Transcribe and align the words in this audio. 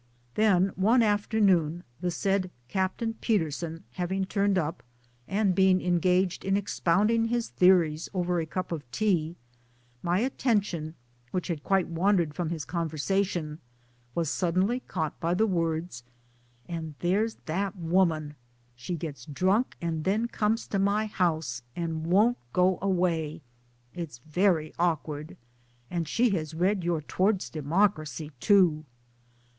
Then 0.33 0.69
one 0.75 1.03
afternoon, 1.03 1.83
the 1.99 2.09
said 2.09 2.49
Captain 2.67 3.13
Peterson 3.21 3.83
having 3.91 4.25
turned 4.25 4.57
up 4.57 4.81
and 5.27 5.53
being 5.53 5.79
engaged 5.79 6.43
in 6.43 6.57
expounding! 6.57 7.25
his 7.25 7.49
theories 7.49 8.09
over 8.11 8.39
a 8.39 8.47
cup 8.47 8.71
of 8.71 8.81
tea 8.89 9.35
my 10.01 10.17
attention 10.17 10.95
(which 11.29 11.49
had 11.49 11.63
quite 11.63 11.87
wandered 11.87 12.33
from 12.33 12.49
his 12.49 12.65
conversation) 12.65 13.59
was 14.15 14.27
sud 14.31 14.55
denly 14.55 14.81
caught 14.87 15.19
by 15.19 15.35
the 15.35 15.45
words" 15.45 16.03
and 16.67 16.95
there's 17.01 17.35
that 17.45 17.75
woman, 17.75 18.33
she 18.75 18.95
gets 18.95 19.25
drunk, 19.27 19.77
and 19.79 20.03
then 20.03 20.27
comes 20.27 20.65
to 20.69 20.79
my 20.79 21.05
house, 21.05 21.61
and 21.75 22.07
won't 22.07 22.37
go 22.53 22.79
away 22.81 23.43
it's 23.93 24.17
very 24.25 24.73
awkward! 24.79 25.37
and 25.91 26.07
she 26.07 26.31
has 26.31 26.55
read 26.55 26.83
your 26.83 27.01
Towards 27.01 27.51
Democracy 27.51 28.31
too." 28.39 28.83